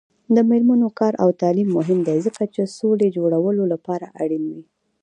د 0.35 0.37
میرمنو 0.49 0.87
کار 0.99 1.13
او 1.23 1.29
تعلیم 1.41 1.69
مهم 1.77 1.99
دی 2.07 2.17
ځکه 2.25 2.43
چې 2.53 2.73
سولې 2.77 3.07
جوړولو 3.17 3.63
لپاره 3.73 4.05
اړین 4.21 4.43
دی. 4.51 4.61